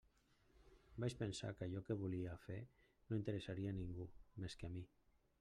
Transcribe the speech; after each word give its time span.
Vaig 1.03 1.15
pensar 1.19 1.51
que 1.59 1.67
allò 1.67 1.83
que 1.89 1.97
volia 1.99 2.33
fer 2.47 2.59
no 2.63 3.21
interessaria 3.21 3.75
a 3.75 3.79
ningú 3.83 4.09
més 4.47 4.59
que 4.63 4.71
a 4.73 4.75
mi. 4.79 4.87